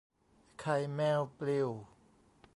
[0.59, 1.69] ไข่แมวปลิว